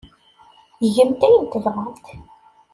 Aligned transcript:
Gemt 0.95 1.21
ayen 1.27 1.45
tebɣamt. 1.51 2.05